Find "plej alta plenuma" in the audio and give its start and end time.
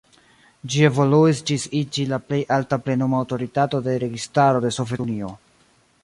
2.29-3.19